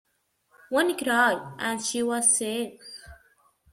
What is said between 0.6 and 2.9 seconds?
One cry and she was safe.